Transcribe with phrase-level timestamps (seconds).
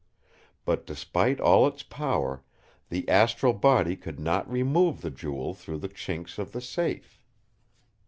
[0.65, 2.43] But despite all its power,
[2.89, 7.21] the astral body could not remove the Jewel through the chinks of the safe.